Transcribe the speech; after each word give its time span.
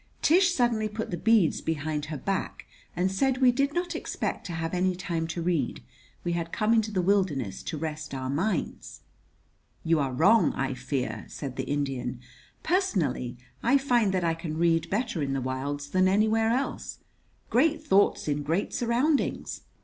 Tish 0.23 0.51
suddenly 0.51 0.89
put 0.89 1.11
the 1.11 1.15
beads 1.15 1.61
behind 1.61 2.05
her 2.05 2.17
back 2.17 2.65
and 2.95 3.11
said 3.11 3.37
we 3.37 3.51
did 3.51 3.71
not 3.71 3.95
expect 3.95 4.47
to 4.47 4.53
have 4.53 4.73
any 4.73 4.95
time 4.95 5.27
to 5.27 5.43
read. 5.43 5.83
We 6.23 6.31
had 6.31 6.51
come 6.51 6.73
into 6.73 6.89
the 6.89 7.03
wilderness 7.03 7.61
to 7.61 7.77
rest 7.77 8.15
our 8.15 8.27
minds. 8.27 9.01
"You 9.83 9.99
are 9.99 10.11
wrong, 10.11 10.53
I 10.53 10.73
fear," 10.73 11.25
said 11.27 11.55
the 11.55 11.69
Indian. 11.69 12.19
"Personally 12.63 13.37
I 13.61 13.77
find 13.77 14.11
that 14.11 14.23
I 14.23 14.33
can 14.33 14.57
read 14.57 14.89
better 14.89 15.21
in 15.21 15.33
the 15.33 15.39
wilds 15.39 15.89
than 15.91 16.07
anywhere 16.07 16.49
else. 16.49 16.97
Great 17.51 17.85
thoughts 17.85 18.27
in 18.27 18.41
great 18.41 18.73
surroundings! 18.73 19.61